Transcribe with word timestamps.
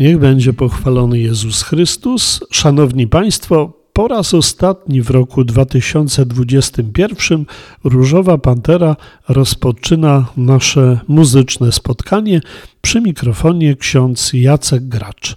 Niech 0.00 0.18
będzie 0.18 0.52
pochwalony 0.52 1.18
Jezus 1.18 1.62
Chrystus. 1.62 2.40
Szanowni 2.50 3.06
Państwo, 3.06 3.72
po 3.92 4.08
raz 4.08 4.34
ostatni 4.34 5.02
w 5.02 5.10
roku 5.10 5.44
2021 5.44 7.44
Różowa 7.84 8.38
Pantera 8.38 8.96
rozpoczyna 9.28 10.26
nasze 10.36 11.00
muzyczne 11.08 11.72
spotkanie 11.72 12.40
przy 12.80 13.00
mikrofonie 13.00 13.76
ksiądz 13.76 14.32
Jacek 14.32 14.88
Gracz. 14.88 15.36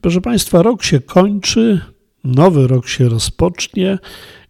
Proszę 0.00 0.20
Państwa, 0.20 0.62
rok 0.62 0.82
się 0.82 1.00
kończy, 1.00 1.80
nowy 2.24 2.66
rok 2.66 2.88
się 2.88 3.08
rozpocznie 3.08 3.98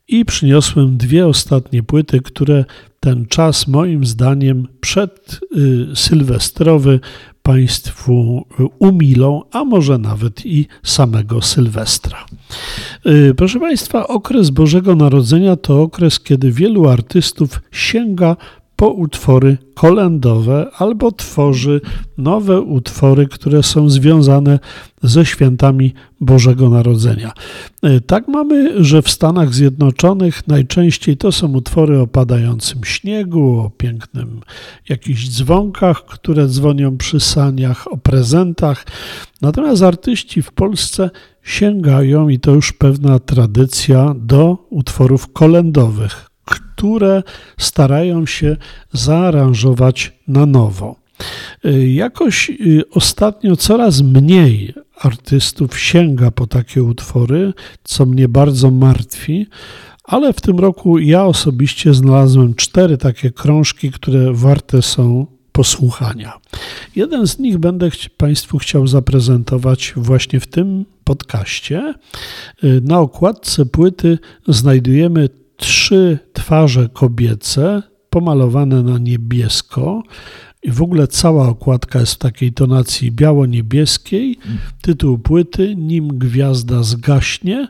i 0.08 0.24
przyniosłem 0.24 0.96
dwie 0.96 1.26
ostatnie 1.26 1.82
płyty, 1.82 2.20
które 2.20 2.64
ten 3.00 3.26
czas 3.26 3.68
moim 3.68 4.06
zdaniem 4.06 4.68
przed 4.80 5.40
y, 5.56 5.96
sylwestrowy 5.96 7.00
Państwu 7.48 8.44
umilą, 8.78 9.42
a 9.52 9.64
może 9.64 9.98
nawet 9.98 10.46
i 10.46 10.66
samego 10.82 11.42
Sylwestra. 11.42 12.26
Y, 13.06 13.34
proszę 13.36 13.60
Państwa, 13.60 14.08
okres 14.08 14.50
Bożego 14.50 14.96
Narodzenia 14.96 15.56
to 15.56 15.82
okres, 15.82 16.20
kiedy 16.20 16.52
wielu 16.52 16.88
artystów 16.88 17.60
sięga 17.70 18.36
po 18.78 18.88
utwory 18.88 19.58
kolendowe 19.74 20.70
albo 20.78 21.12
tworzy 21.12 21.80
nowe 22.18 22.60
utwory, 22.60 23.26
które 23.26 23.62
są 23.62 23.90
związane 23.90 24.58
ze 25.02 25.26
świętami 25.26 25.94
Bożego 26.20 26.68
Narodzenia. 26.68 27.32
E, 27.82 28.00
tak 28.00 28.28
mamy, 28.28 28.84
że 28.84 29.02
w 29.02 29.10
Stanach 29.10 29.54
Zjednoczonych 29.54 30.48
najczęściej 30.48 31.16
to 31.16 31.32
są 31.32 31.52
utwory 31.52 32.00
o 32.00 32.06
padającym 32.06 32.84
śniegu, 32.84 33.60
o 33.60 33.70
pięknym 33.70 34.40
jakichś 34.88 35.28
dzwonkach, 35.28 36.04
które 36.04 36.46
dzwonią 36.46 36.96
przy 36.96 37.20
saniach, 37.20 37.92
o 37.92 37.96
prezentach. 37.96 38.86
Natomiast 39.42 39.82
artyści 39.82 40.42
w 40.42 40.52
Polsce 40.52 41.10
sięgają, 41.42 42.28
i 42.28 42.38
to 42.38 42.50
już 42.54 42.72
pewna 42.72 43.18
tradycja, 43.18 44.14
do 44.16 44.66
utworów 44.70 45.32
kolendowych, 45.32 46.27
które 46.78 47.22
starają 47.58 48.26
się 48.26 48.56
zaaranżować 48.92 50.12
na 50.28 50.46
nowo. 50.46 50.96
Y, 51.64 51.88
jakoś 51.92 52.50
y, 52.50 52.82
ostatnio 52.90 53.56
coraz 53.56 54.02
mniej 54.02 54.74
artystów 55.00 55.78
sięga 55.78 56.30
po 56.30 56.46
takie 56.46 56.82
utwory, 56.82 57.52
co 57.84 58.06
mnie 58.06 58.28
bardzo 58.28 58.70
martwi, 58.70 59.46
ale 60.04 60.32
w 60.32 60.40
tym 60.40 60.58
roku 60.58 60.98
ja 60.98 61.24
osobiście 61.24 61.94
znalazłem 61.94 62.54
cztery 62.54 62.98
takie 62.98 63.30
krążki, 63.30 63.90
które 63.90 64.32
warte 64.32 64.82
są 64.82 65.26
posłuchania. 65.52 66.32
Jeden 66.96 67.26
z 67.26 67.38
nich 67.38 67.58
będę 67.58 67.90
Państwu 68.16 68.58
chciał 68.58 68.86
zaprezentować 68.86 69.92
właśnie 69.96 70.40
w 70.40 70.46
tym 70.46 70.84
podcaście. 71.04 71.94
Y, 72.64 72.80
na 72.84 73.00
okładce 73.00 73.66
płyty 73.66 74.18
znajdujemy 74.48 75.28
trzy 75.58 76.18
twarze 76.32 76.88
kobiece 76.88 77.82
pomalowane 78.10 78.82
na 78.82 78.98
niebiesko. 78.98 80.02
I 80.62 80.70
w 80.70 80.82
ogóle 80.82 81.06
cała 81.06 81.48
okładka 81.48 82.00
jest 82.00 82.14
w 82.14 82.18
takiej 82.18 82.52
tonacji 82.52 83.12
biało-niebieskiej. 83.12 84.38
Tytuł 84.82 85.18
płyty 85.18 85.76
Nim 85.76 86.08
gwiazda 86.08 86.82
zgaśnie. 86.82 87.68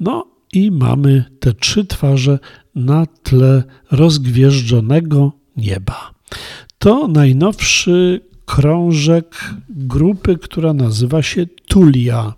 No 0.00 0.26
i 0.52 0.70
mamy 0.70 1.24
te 1.40 1.54
trzy 1.54 1.84
twarze 1.84 2.38
na 2.74 3.06
tle 3.06 3.62
rozgwieżdżonego 3.90 5.32
nieba. 5.56 6.10
To 6.78 7.08
najnowszy 7.08 8.20
krążek 8.46 9.54
grupy, 9.68 10.38
która 10.38 10.74
nazywa 10.74 11.22
się 11.22 11.46
Tulia. 11.68 12.32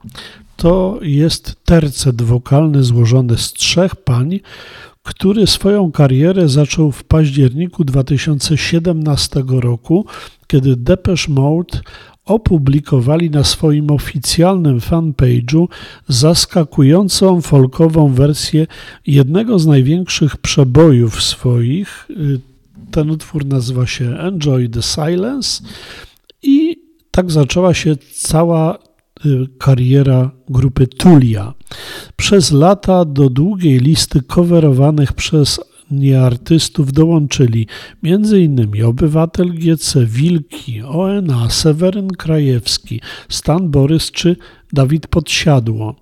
To 0.56 0.98
jest 1.02 1.56
tercet 1.64 2.22
wokalny 2.22 2.82
złożony 2.82 3.38
z 3.38 3.52
trzech 3.52 3.96
pań, 3.96 4.40
który 5.06 5.46
swoją 5.46 5.92
karierę 5.92 6.48
zaczął 6.48 6.92
w 6.92 7.04
październiku 7.04 7.84
2017 7.84 9.42
roku, 9.48 10.06
kiedy 10.46 10.76
Depeche 10.76 11.32
Mode 11.32 11.78
opublikowali 12.24 13.30
na 13.30 13.44
swoim 13.44 13.90
oficjalnym 13.90 14.80
fanpage'u 14.80 15.68
zaskakującą 16.08 17.40
folkową 17.40 18.12
wersję 18.12 18.66
jednego 19.06 19.58
z 19.58 19.66
największych 19.66 20.36
przebojów 20.36 21.22
swoich. 21.22 22.08
Ten 22.90 23.10
utwór 23.10 23.46
nazywa 23.46 23.86
się 23.86 24.16
Enjoy 24.18 24.68
the 24.68 24.82
Silence 24.82 25.62
i 26.42 26.76
tak 27.10 27.30
zaczęła 27.30 27.74
się 27.74 27.96
cała 28.12 28.78
Y, 28.78 28.95
kariera 29.58 30.30
grupy 30.48 30.86
Tulia. 30.86 31.54
Przez 32.16 32.52
lata 32.52 33.04
do 33.04 33.30
długiej 33.30 33.78
listy 33.78 34.22
coverowanych 34.22 35.12
przez 35.12 35.60
nie 35.90 36.20
artystów 36.20 36.92
dołączyli 36.92 37.66
m.in. 38.04 38.84
Obywatel 38.84 39.54
GC, 39.54 40.06
Wilki, 40.06 40.82
ONA, 40.82 41.50
Seweryn 41.50 42.08
Krajewski, 42.08 43.00
Stan 43.28 43.70
Borys 43.70 44.10
czy 44.10 44.36
Dawid 44.72 45.06
Podsiadło. 45.06 45.94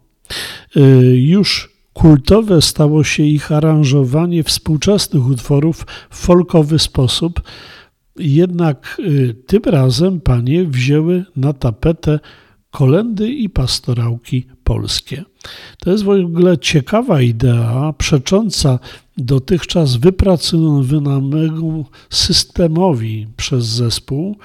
Y, 0.76 0.80
już 1.20 1.74
kultowe 1.92 2.62
stało 2.62 3.04
się 3.04 3.22
ich 3.22 3.52
aranżowanie 3.52 4.44
współczesnych 4.44 5.26
utworów 5.26 5.86
w 6.10 6.16
folkowy 6.16 6.78
sposób, 6.78 7.42
jednak 8.16 8.96
y, 8.98 9.34
tym 9.46 9.62
razem 9.64 10.20
panie 10.20 10.64
wzięły 10.64 11.24
na 11.36 11.52
tapetę 11.52 12.20
kolendy 12.74 13.28
i 13.28 13.48
pastorałki 13.48 14.46
polskie. 14.64 15.24
To 15.78 15.90
jest 15.90 16.04
w 16.04 16.08
ogóle 16.08 16.58
ciekawa 16.58 17.20
idea, 17.20 17.94
przecząca 17.98 18.78
dotychczas 19.16 19.96
wypracowanemu 19.96 21.84
systemowi 22.10 23.26
przez 23.36 23.64
zespół, 23.64 24.36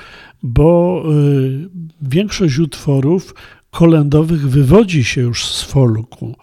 bo 0.43 1.03
y, 1.13 1.69
większość 2.01 2.59
utworów 2.59 3.35
kolendowych 3.71 4.49
wywodzi 4.49 5.03
się 5.03 5.21
już 5.21 5.45
z 5.45 5.61
folku. 5.63 6.35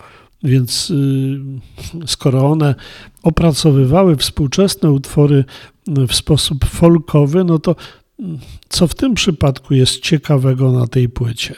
Więc 0.43 0.91
y, 0.91 1.41
skoro 2.07 2.51
one 2.51 2.75
opracowywały 3.23 4.17
współczesne 4.17 4.91
utwory 4.91 5.45
w 5.87 6.15
sposób 6.15 6.65
folkowy, 6.65 7.45
no 7.45 7.59
to 7.59 7.77
co 8.69 8.87
w 8.87 8.94
tym 8.94 9.15
przypadku 9.15 9.75
jest 9.75 10.00
ciekawego 10.00 10.72
na 10.72 10.87
tej 10.87 11.09
płycie? 11.09 11.54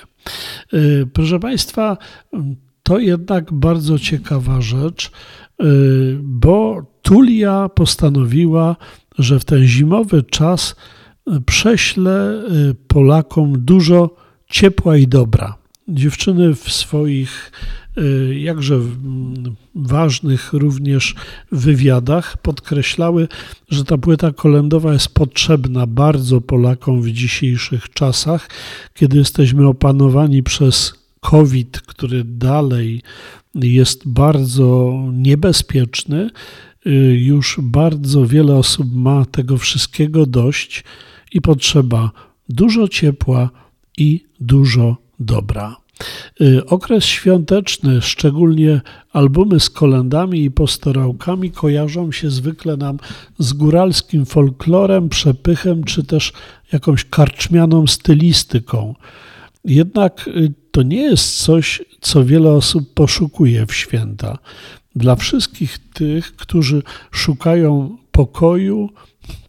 Y, 0.74 1.06
proszę 1.12 1.41
Państwa, 1.41 1.96
to 2.82 2.98
jednak 2.98 3.52
bardzo 3.52 3.98
ciekawa 3.98 4.60
rzecz, 4.60 5.10
y, 5.62 6.18
bo 6.22 6.82
Tulia 7.02 7.68
postanowiła, 7.68 8.76
że 9.18 9.41
w 9.41 9.44
ten 9.44 9.66
zimowy 9.66 10.22
czas 10.22 10.76
y, 11.36 11.41
prześle 11.41 12.42
Polakom 12.88 13.64
dużo 13.64 14.16
ciepła 14.50 14.97
i 14.97 15.09
dobra. 15.09 15.56
Dziewczyny 15.88 16.54
w 16.54 16.72
swoich 16.72 17.53
jakże 18.33 18.80
ważnych 19.74 20.53
również 20.53 21.15
wywiadach 21.53 22.36
podkreślały, 22.36 23.28
że 23.68 23.84
ta 23.84 23.98
płyta 23.98 24.33
kolendowa 24.33 24.92
jest 24.92 25.15
potrzebna 25.15 25.86
bardzo 25.86 26.41
Polakom 26.41 27.03
w 27.03 27.10
dzisiejszych 27.10 27.89
czasach, 27.89 28.50
kiedy 28.95 29.18
jesteśmy 29.18 29.66
opanowani 29.66 30.42
przez 30.42 30.95
COVID, 31.21 31.80
który 31.80 32.24
dalej 32.24 33.03
jest 33.54 34.09
bardzo 34.09 34.98
niebezpieczny. 35.12 36.30
Już 37.12 37.59
bardzo 37.62 38.27
wiele 38.27 38.54
osób 38.56 38.95
ma 38.95 39.24
tego 39.24 39.56
wszystkiego 39.56 40.27
dość 40.27 40.84
i 41.33 41.41
potrzeba 41.41 42.10
dużo 42.48 42.89
ciepła 42.89 43.50
i 43.98 44.24
dużo 44.41 44.97
dobra. 45.21 45.77
Y, 46.41 46.66
okres 46.66 47.04
świąteczny, 47.04 48.03
szczególnie 48.03 48.80
albumy 49.12 49.60
z 49.60 49.71
kolendami 49.71 50.45
i 50.45 50.50
postorałkami, 50.50 51.50
kojarzą 51.50 52.12
się 52.12 52.30
zwykle 52.30 52.77
nam 52.77 52.98
z 53.39 53.53
góralskim 53.53 54.27
folklorem, 54.27 55.09
przepychem 55.09 55.84
czy 55.84 56.04
też 56.04 56.33
jakąś 56.72 57.04
karczmianą 57.04 57.86
stylistyką. 57.86 58.95
Jednak 59.65 60.28
y, 60.28 60.53
to 60.71 60.83
nie 60.83 61.03
jest 61.03 61.42
coś, 61.42 61.83
co 62.00 62.24
wiele 62.24 62.50
osób 62.50 62.95
poszukuje 62.95 63.66
w 63.66 63.74
święta. 63.74 64.39
Dla 64.97 65.16
wszystkich 65.16 65.78
tych, 65.92 66.36
którzy 66.36 66.83
szukają 67.10 67.97
pokoju, 68.12 68.91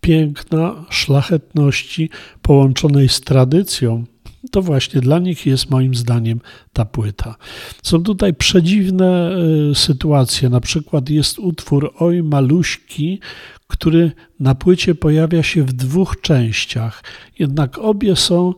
piękna, 0.02 0.86
szlachetności 0.90 2.10
połączonej 2.42 3.10
z 3.10 3.22
tradycją, 3.22 4.06
to 4.52 4.62
właśnie 4.62 5.02
dla 5.02 5.20
nich 5.20 5.46
jest 5.46 5.70
moim 5.70 5.96
zdaniem 5.96 6.42
ta 6.74 6.86
płyta. 6.86 7.36
Są 7.84 8.04
tutaj 8.04 8.34
przedziwne 8.34 9.38
y, 9.72 9.76
sytuacje. 9.76 10.50
Na 10.50 10.62
przykład 10.62 11.10
jest 11.10 11.40
utwór 11.40 11.94
Oj 12.00 12.24
Maluśki, 12.24 13.20
który 13.68 14.12
na 14.40 14.56
płycie 14.56 14.96
pojawia 14.96 15.44
się 15.44 15.64
w 15.64 15.74
dwóch 15.74 16.22
częściach, 16.22 17.04
jednak 17.40 17.78
obie 17.78 18.16
są 18.16 18.54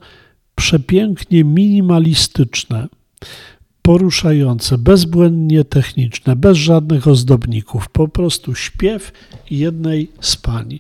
przepięknie 0.55 1.43
minimalistyczne, 1.43 2.87
poruszające, 3.81 4.77
bezbłędnie 4.77 5.63
techniczne, 5.63 6.35
bez 6.35 6.57
żadnych 6.57 7.07
ozdobników, 7.07 7.89
po 7.89 8.07
prostu 8.07 8.55
śpiew 8.55 9.11
jednej 9.51 10.11
z 10.21 10.35
pań. 10.35 10.79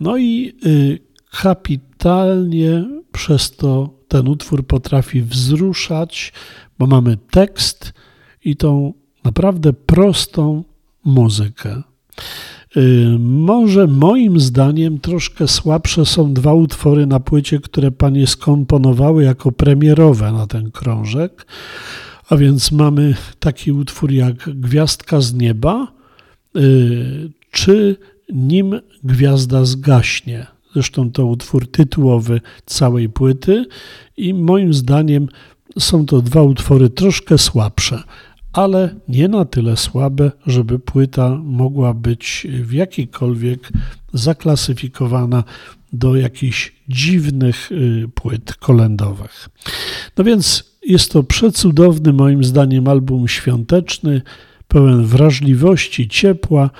No 0.00 0.16
i 0.16 0.52
y, 0.66 0.98
kapitalnie 1.30 2.84
przez 3.12 3.56
to 3.56 3.99
ten 4.10 4.28
utwór 4.28 4.66
potrafi 4.66 5.22
wzruszać, 5.22 6.32
bo 6.78 6.86
mamy 6.86 7.18
tekst 7.30 7.92
i 8.44 8.56
tą 8.56 8.92
naprawdę 9.24 9.72
prostą 9.72 10.64
muzykę. 11.04 11.82
Y, 12.76 13.16
może 13.18 13.86
moim 13.86 14.40
zdaniem 14.40 14.98
troszkę 14.98 15.48
słabsze 15.48 16.06
są 16.06 16.34
dwa 16.34 16.54
utwory 16.54 17.06
na 17.06 17.20
płycie, 17.20 17.60
które 17.60 17.90
panie 17.90 18.26
skomponowały 18.26 19.24
jako 19.24 19.52
premierowe 19.52 20.32
na 20.32 20.46
ten 20.46 20.70
krążek. 20.70 21.46
A 22.28 22.36
więc 22.36 22.72
mamy 22.72 23.14
taki 23.40 23.72
utwór 23.72 24.12
jak 24.12 24.36
Gwiazdka 24.36 25.20
z 25.20 25.34
nieba, 25.34 25.92
y, 26.56 27.30
czy 27.50 27.96
Nim 28.32 28.80
gwiazda 29.04 29.64
zgaśnie. 29.64 30.46
Zresztą 30.74 31.12
to 31.12 31.26
utwór 31.26 31.70
tytułowy 31.70 32.40
całej 32.66 33.08
płyty 33.08 33.66
i 34.16 34.34
moim 34.34 34.74
zdaniem 34.74 35.28
są 35.78 36.06
to 36.06 36.22
dwa 36.22 36.42
utwory 36.42 36.90
troszkę 36.90 37.38
słabsze, 37.38 38.02
ale 38.52 38.94
nie 39.08 39.28
na 39.28 39.44
tyle 39.44 39.76
słabe, 39.76 40.32
żeby 40.46 40.78
płyta 40.78 41.36
mogła 41.44 41.94
być 41.94 42.46
w 42.62 42.72
jakikolwiek 42.72 43.68
zaklasyfikowana 44.12 45.44
do 45.92 46.16
jakichś 46.16 46.72
dziwnych 46.88 47.72
y, 47.72 48.08
płyt 48.14 48.54
kolendowych. 48.54 49.48
No 50.16 50.24
więc 50.24 50.70
jest 50.86 51.12
to 51.12 51.22
przecudowny 51.22 52.12
moim 52.12 52.44
zdaniem 52.44 52.88
album 52.88 53.28
świąteczny, 53.28 54.22
pełen 54.68 55.04
wrażliwości, 55.04 56.08
ciepła 56.08 56.70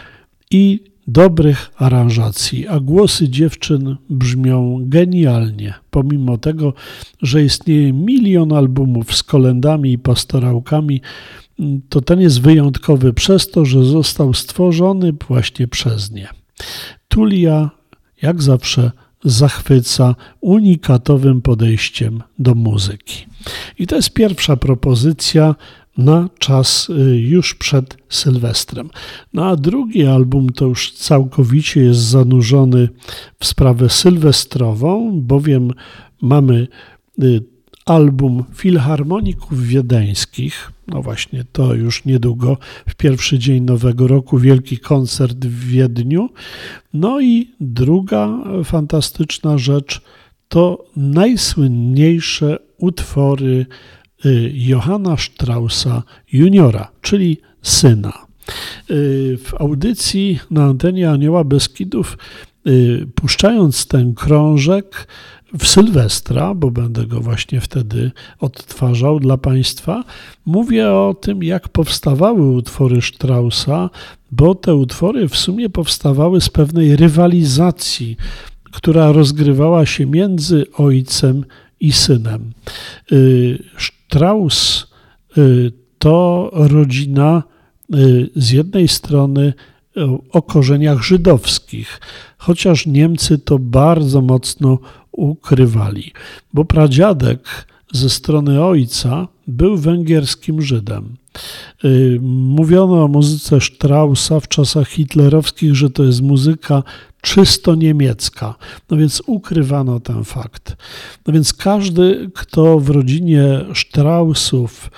i 0.51 0.90
dobrych 1.13 1.71
aranżacji, 1.77 2.69
a 2.69 2.81
głosy 2.81 3.29
dziewczyn 3.29 3.97
brzmią 4.11 4.79
genialnie, 4.83 5.75
pomimo 5.91 6.39
tego, 6.39 6.73
że 7.23 7.45
istnieje 7.45 7.93
milion 7.93 8.53
albumów 8.53 9.17
z 9.17 9.23
kolendami 9.23 9.93
i 9.93 9.99
pastorałkami, 9.99 11.01
to 11.89 12.01
ten 12.01 12.21
jest 12.21 12.41
wyjątkowy 12.41 13.13
przez 13.13 13.51
to, 13.51 13.65
że 13.65 13.85
został 13.85 14.35
stworzony 14.35 15.13
właśnie 15.29 15.69
przez 15.69 16.11
nie. 16.11 16.29
Tulia, 17.09 17.71
jak 18.23 18.43
zawsze, 18.43 18.91
zachwyca 19.25 20.15
unikatowym 20.41 21.43
podejściem 21.43 22.23
do 22.39 22.55
muzyki. 22.55 23.27
I 23.79 23.87
to 23.87 23.97
jest 23.97 24.13
pierwsza 24.13 24.57
propozycja 24.57 25.55
na 26.01 26.29
czas 26.39 26.91
y, 26.91 27.21
już 27.21 27.55
przed 27.55 27.97
Sylwestrem. 28.09 28.91
No 29.33 29.47
a 29.47 29.57
drugi 29.57 30.07
album 30.07 30.49
to 30.49 30.65
już 30.65 30.93
całkowicie 30.93 31.81
jest 31.81 32.01
zanurzony 32.01 32.89
w 33.39 33.47
sprawę 33.47 33.89
sylwestrową, 33.89 35.21
bowiem 35.21 35.71
mamy 36.23 36.69
y, 37.23 37.41
album 37.87 38.45
Filharmoników 38.55 39.67
Wiedeńskich. 39.67 40.73
No 40.89 41.03
właśnie, 41.03 41.45
to 41.53 41.75
już 41.75 42.05
niedługo, 42.05 42.59
w 42.89 42.95
pierwszy 42.95 43.39
dzień 43.39 43.65
Nowego 43.65 44.07
Roku, 44.07 44.39
wielki 44.39 44.79
koncert 44.79 45.47
w 45.47 45.65
Wiedniu. 45.69 46.29
No 46.93 47.21
i 47.21 47.51
druga 47.61 48.39
fantastyczna 48.65 49.59
rzecz 49.59 50.01
to 50.49 50.85
najsłynniejsze 50.97 52.59
utwory 52.79 53.67
Johanna 54.55 55.17
Straussa 55.17 56.03
juniora, 56.33 56.89
czyli 57.03 57.41
syna. 57.63 58.13
Y, 58.91 59.39
w 59.45 59.55
audycji 59.59 60.39
na 60.51 60.65
antenie 60.65 61.11
Anioła 61.11 61.45
Beskidów, 61.45 62.19
y, 62.67 63.07
puszczając 63.15 63.87
ten 63.87 64.15
krążek 64.15 65.07
w 65.59 65.67
Sylwestra, 65.67 66.55
bo 66.55 66.71
będę 66.71 67.07
go 67.07 67.21
właśnie 67.21 67.61
wtedy 67.61 68.11
odtwarzał 68.39 69.21
dla 69.21 69.37
Państwa, 69.37 70.05
mówię 70.47 70.91
o 70.91 71.15
tym, 71.21 71.43
jak 71.43 71.69
powstawały 71.69 72.51
utwory 72.51 73.03
Straussa, 73.03 73.91
bo 74.31 74.55
te 74.55 74.75
utwory 74.75 75.29
w 75.29 75.37
sumie 75.37 75.71
powstawały 75.71 76.41
z 76.41 76.49
pewnej 76.49 76.97
rywalizacji, 76.97 78.17
która 78.73 79.13
rozgrywała 79.13 79.87
się 79.87 80.07
między 80.07 80.65
ojcem 80.73 81.45
i 81.81 81.93
synem. 81.93 82.53
Strauss 84.11 84.87
y, 85.39 85.73
to 85.99 86.51
rodzina 86.53 87.43
y, 87.95 88.31
z 88.37 88.51
jednej 88.51 88.89
strony 88.89 89.53
y, 89.97 90.01
o 90.33 90.43
korzeniach 90.43 91.03
żydowskich, 91.03 92.01
chociaż 92.39 92.87
Niemcy 92.87 93.39
to 93.39 93.59
bardzo 93.59 94.21
mocno 94.21 94.79
ukrywali, 95.13 96.13
bo 96.53 96.65
pradziadek 96.65 97.67
ze 97.93 98.11
strony 98.11 98.65
ojca 98.65 99.29
był 99.51 99.77
węgierskim 99.77 100.63
Żydem. 100.63 101.17
Mówiono 102.21 103.05
o 103.05 103.09
muzyce 103.09 103.61
Straussa 103.61 104.41
w 104.41 104.49
czasach 104.49 104.89
hitlerowskich, 104.89 105.75
że 105.75 105.91
to 105.91 106.05
jest 106.05 106.23
muzyka 106.23 106.83
czysto 107.21 107.75
niemiecka. 107.75 108.55
No 108.91 108.97
więc 108.97 109.23
ukrywano 109.27 110.01
ten 110.01 110.25
fakt. 110.25 110.77
No 111.27 111.33
więc 111.33 111.53
każdy, 111.53 112.31
kto 112.35 112.81
w 112.81 112.91
rodzinie 112.91 113.45
Straussów 113.75 114.91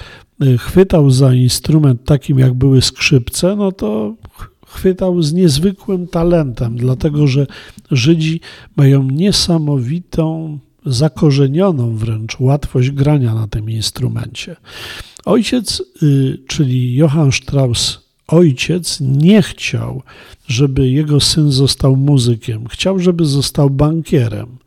y, 0.43 0.59
chwytał 0.59 1.11
za 1.11 1.35
instrument 1.35 2.05
takim, 2.05 2.39
jak 2.39 2.55
były 2.55 2.83
skrzypce, 2.83 3.57
no 3.57 3.73
to 3.73 4.15
chwytał 4.67 5.23
z 5.23 5.33
niezwykłym 5.33 6.07
talentem, 6.07 6.77
dlatego 6.77 7.27
że 7.27 7.47
Żydzi 7.91 8.41
mają 8.77 9.03
niesamowitą, 9.03 10.59
zakorzenioną 10.87 11.97
wręcz 11.97 12.41
łatwość 12.41 12.91
grania 12.91 13.35
na 13.35 13.49
tym 13.49 13.71
instrumencie. 13.71 14.57
Ojciec, 15.25 15.83
y, 16.03 16.39
czyli 16.47 16.95
Johann 16.95 17.33
Strauss 17.33 18.01
ojciec 18.29 18.99
nie 19.01 19.43
chciał, 19.43 20.03
żeby 20.47 20.91
jego 20.91 21.21
syn 21.21 21.51
został 21.51 21.97
muzykiem. 21.97 22.69
Chciał, 22.69 22.99
żeby 22.99 23.25
został 23.25 23.71
bankierem. 23.71 24.59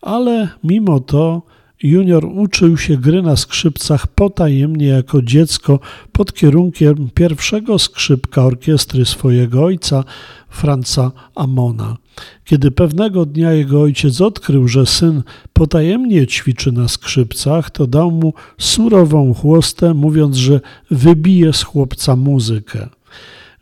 Ale 0.00 0.48
mimo 0.64 1.00
to 1.00 1.42
junior 1.82 2.24
uczył 2.24 2.76
się 2.76 2.96
gry 2.96 3.22
na 3.22 3.36
skrzypcach 3.36 4.06
potajemnie 4.06 4.86
jako 4.86 5.22
dziecko 5.22 5.80
pod 6.12 6.34
kierunkiem 6.34 7.10
pierwszego 7.14 7.78
skrzypka 7.78 8.44
orkiestry 8.44 9.04
swojego 9.04 9.64
ojca, 9.64 10.04
Franca 10.48 11.12
Amona. 11.34 11.96
Kiedy 12.44 12.70
pewnego 12.70 13.26
dnia 13.26 13.52
jego 13.52 13.82
ojciec 13.82 14.20
odkrył, 14.20 14.68
że 14.68 14.86
syn 14.86 15.22
potajemnie 15.52 16.26
ćwiczy 16.26 16.72
na 16.72 16.88
skrzypcach, 16.88 17.70
to 17.70 17.86
dał 17.86 18.10
mu 18.10 18.34
surową 18.58 19.34
chłostę, 19.34 19.94
mówiąc, 19.94 20.36
że 20.36 20.60
wybije 20.90 21.52
z 21.52 21.62
chłopca 21.62 22.16
muzykę. 22.16 22.88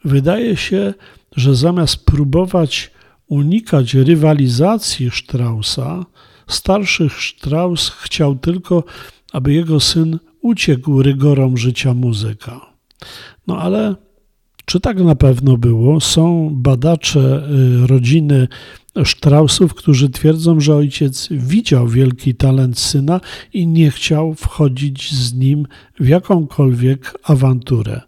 Wydaje 0.04 0.56
się, 0.56 0.94
że 1.36 1.54
zamiast 1.54 2.04
próbować 2.04 2.90
unikać 3.28 3.94
rywalizacji 3.94 5.10
Straussa, 5.10 6.04
starszy 6.48 7.08
Strauss 7.20 7.88
chciał 7.88 8.34
tylko, 8.34 8.84
aby 9.32 9.52
jego 9.52 9.80
syn 9.80 10.18
uciekł 10.40 11.02
rygorom 11.02 11.56
życia 11.56 11.94
muzyka. 11.94 12.60
No 13.46 13.58
ale 13.58 13.94
czy 14.64 14.80
tak 14.80 15.00
na 15.00 15.14
pewno 15.14 15.56
było? 15.56 16.00
Są 16.00 16.50
badacze 16.52 17.48
y, 17.84 17.86
rodziny 17.86 18.48
Straussów, 19.04 19.74
którzy 19.74 20.10
twierdzą, 20.10 20.60
że 20.60 20.76
ojciec 20.76 21.28
widział 21.30 21.88
wielki 21.88 22.34
talent 22.34 22.78
syna 22.78 23.20
i 23.52 23.66
nie 23.66 23.90
chciał 23.90 24.34
wchodzić 24.34 25.14
z 25.14 25.34
nim 25.34 25.66
w 26.00 26.08
jakąkolwiek 26.08 27.18
awanturę. 27.22 28.00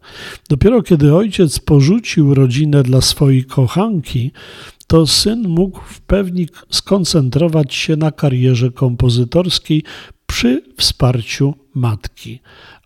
Dopiero 0.49 0.83
kiedy 0.83 1.15
ojciec 1.15 1.59
porzucił 1.59 2.35
rodzinę 2.35 2.83
dla 2.83 3.01
swojej 3.01 3.45
kochanki, 3.45 4.33
to 4.89 5.07
syn 5.07 5.49
mógł 5.49 5.81
w 5.81 6.01
pełni 6.01 6.49
skoncentrować 6.71 7.75
się 7.75 7.97
na 7.97 8.13
karierze 8.13 8.71
kompozytorskiej, 8.71 9.83
przy 10.27 10.63
wsparciu 10.77 11.55
matki. 11.75 12.41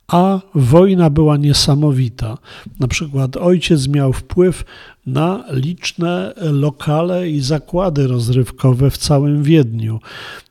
A 0.08 0.40
wojna 0.54 1.10
była 1.10 1.36
niesamowita. 1.36 2.38
Na 2.80 2.88
przykład 2.88 3.36
ojciec 3.36 3.88
miał 3.88 4.12
wpływ 4.12 4.64
na 5.06 5.44
liczne 5.50 6.34
lokale 6.36 7.30
i 7.30 7.40
zakłady 7.40 8.06
rozrywkowe 8.06 8.90
w 8.90 8.98
całym 8.98 9.42
Wiedniu. 9.42 10.00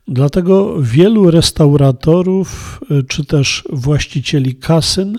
Dlatego 0.07 0.81
wielu 0.81 1.31
restauratorów 1.31 2.79
czy 3.07 3.25
też 3.25 3.63
właścicieli 3.69 4.55
kasyn 4.55 5.17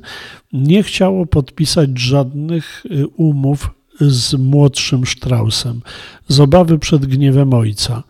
nie 0.53 0.83
chciało 0.83 1.27
podpisać 1.27 1.99
żadnych 1.99 2.85
umów 3.17 3.71
z 4.11 4.35
młodszym 4.35 5.07
Straussem 5.07 5.81
z 6.29 6.41
obawy 6.41 6.79
przed 6.79 7.07
gniewem 7.07 7.55
ojca. 7.55 8.03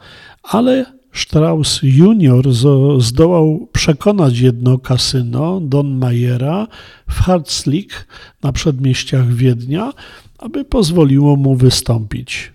Ale 0.43 0.87
Strauss 1.13 1.81
junior 1.83 2.53
zdołał 2.99 3.69
przekonać 3.73 4.39
jedno 4.39 4.79
kasyno 4.79 5.61
Don 5.61 5.99
Mayera 5.99 6.67
w 7.09 7.21
Harzlik 7.21 8.07
na 8.43 8.53
przedmieściach 8.53 9.35
Wiednia, 9.35 9.93
aby 10.39 10.65
pozwoliło 10.65 11.37
mu 11.37 11.57
wystąpić. 11.57 12.53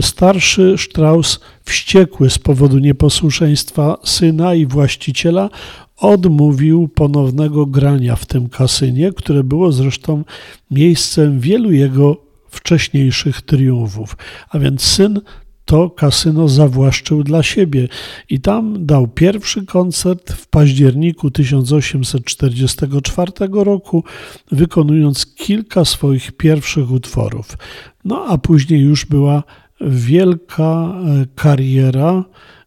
Starszy 0.00 0.74
Strauss, 0.78 1.40
wściekły 1.64 2.30
z 2.30 2.38
powodu 2.38 2.78
nieposłuszeństwa 2.78 3.96
syna 4.04 4.54
i 4.54 4.66
właściciela, 4.66 5.50
odmówił 5.96 6.88
ponownego 6.88 7.66
grania 7.66 8.16
w 8.16 8.26
tym 8.26 8.48
kasynie, 8.48 9.12
które 9.12 9.44
było 9.44 9.72
zresztą 9.72 10.24
miejscem 10.70 11.40
wielu 11.40 11.72
jego 11.72 12.16
wcześniejszych 12.54 13.42
triumfów. 13.42 14.16
A 14.50 14.58
więc 14.58 14.82
syn 14.82 15.20
to 15.64 15.90
kasyno 15.90 16.48
zawłaszczył 16.48 17.22
dla 17.22 17.42
siebie 17.42 17.88
i 18.30 18.40
tam 18.40 18.86
dał 18.86 19.06
pierwszy 19.06 19.66
koncert 19.66 20.32
w 20.32 20.46
październiku 20.46 21.30
1844 21.30 23.32
roku, 23.52 24.04
wykonując 24.52 25.26
kilka 25.26 25.84
swoich 25.84 26.32
pierwszych 26.32 26.90
utworów. 26.90 27.58
No 28.04 28.24
a 28.28 28.38
później 28.38 28.80
już 28.80 29.06
była 29.06 29.42
wielka 29.80 30.64
e, 30.64 30.94
kariera, 31.34 32.24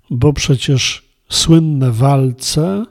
bo 0.10 0.34
przecież 0.34 1.04
słynne 1.30 1.92
walce, 1.92 2.86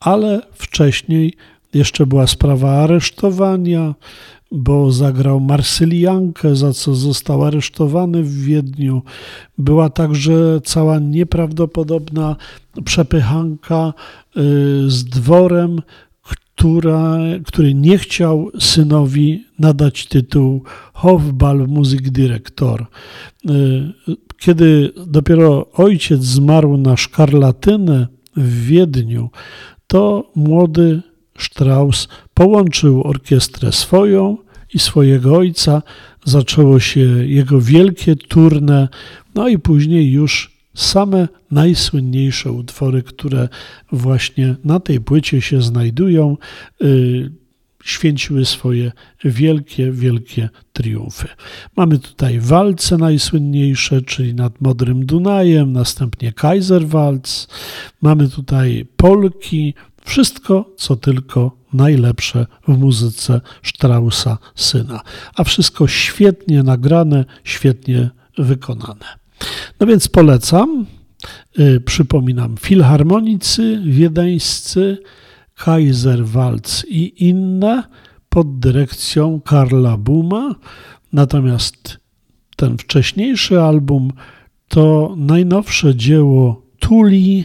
ale 0.00 0.40
wcześniej 0.54 1.34
jeszcze 1.74 2.06
była 2.06 2.26
sprawa 2.26 2.70
aresztowania, 2.70 3.94
bo 4.52 4.92
zagrał 4.92 5.40
Marsyliankę, 5.40 6.56
za 6.56 6.72
co 6.72 6.94
został 6.94 7.44
aresztowany 7.44 8.22
w 8.22 8.42
Wiedniu. 8.44 9.02
Była 9.58 9.90
także 9.90 10.60
cała 10.64 10.98
nieprawdopodobna 10.98 12.36
przepychanka 12.84 13.94
y, 14.36 14.40
z 14.90 15.04
dworem, 15.04 15.82
która, 16.22 17.18
który 17.46 17.74
nie 17.74 17.98
chciał 17.98 18.50
synowi 18.60 19.44
nadać 19.58 20.06
tytuł 20.06 20.62
Hofball 20.92 21.68
Musikdirektor. 21.68 22.86
Y, 23.50 23.82
kiedy 24.38 24.92
dopiero 25.06 25.72
ojciec 25.72 26.22
zmarł 26.22 26.76
na 26.76 26.96
szkarlatynę 26.96 28.06
w 28.36 28.66
Wiedniu, 28.66 29.30
to 29.86 30.30
młody 30.34 31.02
Strauss 31.38 32.08
połączył 32.34 33.02
orkiestrę 33.02 33.72
swoją 33.72 34.36
i 34.74 34.78
swojego 34.78 35.36
ojca. 35.36 35.82
Zaczęło 36.24 36.80
się 36.80 37.00
jego 37.26 37.60
wielkie 37.60 38.16
turne, 38.16 38.88
no 39.34 39.48
i 39.48 39.58
później 39.58 40.12
już 40.12 40.52
same 40.74 41.28
najsłynniejsze 41.50 42.52
utwory, 42.52 43.02
które 43.02 43.48
właśnie 43.92 44.56
na 44.64 44.80
tej 44.80 45.00
płycie 45.00 45.40
się 45.40 45.62
znajdują, 45.62 46.36
yy, 46.80 47.32
święciły 47.84 48.44
swoje 48.44 48.92
wielkie, 49.24 49.92
wielkie 49.92 50.48
triumfy. 50.72 51.28
Mamy 51.76 51.98
tutaj 51.98 52.40
walce 52.40 52.96
najsłynniejsze, 52.96 54.02
czyli 54.02 54.34
nad 54.34 54.60
Modrym 54.60 55.06
Dunajem, 55.06 55.72
następnie 55.72 56.32
Kaiserwalz, 56.32 57.48
mamy 58.02 58.28
tutaj 58.28 58.86
Polki, 58.96 59.74
wszystko, 60.04 60.70
co 60.76 60.96
tylko 60.96 61.56
najlepsze 61.72 62.46
w 62.68 62.78
muzyce 62.78 63.40
Straussa 63.62 64.38
syna. 64.54 65.00
A 65.34 65.44
wszystko 65.44 65.88
świetnie 65.88 66.62
nagrane, 66.62 67.24
świetnie 67.44 68.10
wykonane. 68.38 69.06
No 69.80 69.86
więc 69.86 70.08
polecam. 70.08 70.86
Y, 71.58 71.80
przypominam, 71.80 72.56
filharmonicy 72.56 73.82
wiedeńscy, 73.86 74.98
Kaiserwalz 75.54 76.86
i 76.88 77.28
inne 77.28 77.82
pod 78.28 78.58
dyrekcją 78.58 79.40
Karla 79.40 79.96
Buma. 79.96 80.54
Natomiast 81.12 81.98
ten 82.56 82.78
wcześniejszy 82.78 83.60
album 83.60 84.12
to 84.68 85.14
najnowsze 85.16 85.94
dzieło 85.96 86.62
Tuli, 86.78 87.44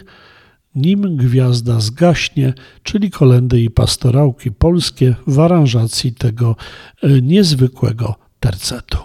nim 0.77 1.17
gwiazda 1.17 1.79
zgaśnie, 1.79 2.53
czyli 2.83 3.11
kolendy 3.11 3.61
i 3.61 3.69
pastorałki 3.69 4.51
polskie 4.51 5.15
w 5.27 5.39
aranżacji 5.39 6.13
tego 6.13 6.55
e, 7.03 7.21
niezwykłego 7.21 8.15
tercetu. 8.39 8.97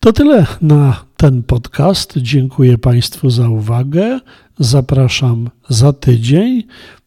To 0.00 0.12
tyle 0.12 0.46
na 0.62 1.04
ten 1.16 1.42
podcast. 1.42 2.14
Dziękuję 2.16 2.78
Państwu 2.78 3.30
za 3.30 3.48
uwagę. 3.48 4.20
Zapraszam 4.58 5.50
za 5.68 5.92
tydzień. 5.92 6.62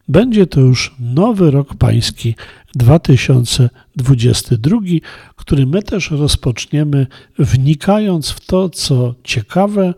Będzie 0.08 0.46
to 0.46 0.60
już 0.60 0.94
nowy 1.00 1.50
rok 1.50 1.74
pański 1.74 2.34
2022, 2.74 4.78
który 5.36 5.66
my 5.66 5.82
też 5.82 6.10
rozpoczniemy 6.10 7.06
wnikając 7.38 8.30
w 8.30 8.46
to, 8.46 8.68
co 8.68 9.14
ciekawe, 9.24 9.94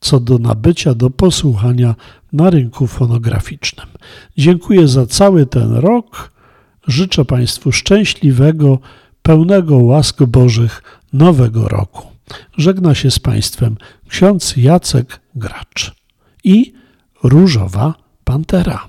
co 0.00 0.20
do 0.20 0.38
nabycia, 0.38 0.94
do 0.94 1.10
posłuchania 1.10 1.94
na 2.32 2.50
rynku 2.50 2.86
fonograficznym. 2.86 3.86
Dziękuję 4.38 4.88
za 4.88 5.06
cały 5.06 5.46
ten 5.46 5.74
rok. 5.74 6.32
Życzę 6.86 7.24
Państwu 7.24 7.72
szczęśliwego, 7.72 8.78
pełnego 9.22 9.76
łask 9.76 10.22
Bożych 10.22 10.82
nowego 11.12 11.68
roku. 11.68 12.08
Żegna 12.56 12.94
się 12.94 13.10
z 13.10 13.18
Państwem 13.18 13.76
ksiądz 14.08 14.56
Jacek 14.56 15.20
Gracz 15.34 15.92
i 16.44 16.72
Różowa 17.22 17.94
Pantera. 18.24 18.88